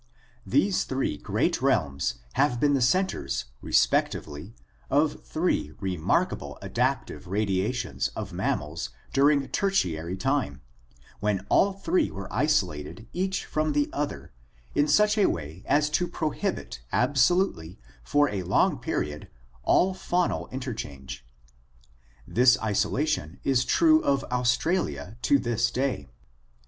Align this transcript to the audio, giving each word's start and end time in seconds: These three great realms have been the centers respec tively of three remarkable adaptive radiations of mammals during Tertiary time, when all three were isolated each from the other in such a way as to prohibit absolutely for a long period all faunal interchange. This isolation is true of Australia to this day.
These 0.47 0.85
three 0.85 1.15
great 1.15 1.61
realms 1.61 2.15
have 2.33 2.59
been 2.59 2.73
the 2.73 2.81
centers 2.81 3.45
respec 3.61 4.09
tively 4.09 4.53
of 4.89 5.23
three 5.23 5.73
remarkable 5.79 6.57
adaptive 6.63 7.27
radiations 7.27 8.07
of 8.15 8.33
mammals 8.33 8.89
during 9.13 9.47
Tertiary 9.49 10.17
time, 10.17 10.61
when 11.19 11.45
all 11.49 11.73
three 11.73 12.09
were 12.09 12.27
isolated 12.33 13.07
each 13.13 13.45
from 13.45 13.73
the 13.73 13.91
other 13.93 14.33
in 14.73 14.87
such 14.87 15.19
a 15.19 15.27
way 15.27 15.61
as 15.67 15.87
to 15.91 16.07
prohibit 16.07 16.81
absolutely 16.91 17.77
for 18.03 18.27
a 18.29 18.41
long 18.41 18.79
period 18.79 19.29
all 19.61 19.93
faunal 19.93 20.49
interchange. 20.51 21.23
This 22.27 22.57
isolation 22.59 23.39
is 23.43 23.63
true 23.63 24.01
of 24.03 24.23
Australia 24.31 25.17
to 25.21 25.37
this 25.37 25.69
day. 25.69 26.07